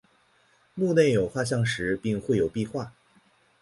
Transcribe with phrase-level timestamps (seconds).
[0.73, 2.91] 墓内有画像石并绘有壁画。